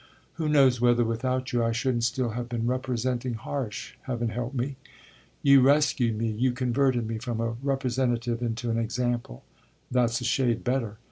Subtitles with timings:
[0.33, 4.77] Who knows whether without you I shouldn't still have been 'representing' Harsh, heaven help me?
[5.43, 9.43] You rescued me; you converted me from a representative into an example
[9.91, 10.97] that's a shade better.